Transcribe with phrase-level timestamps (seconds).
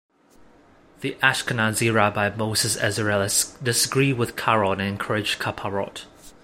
[1.01, 6.05] The Ashkenazi rabbi Moses Isserles disagreed with Karo and encouraged kapparot.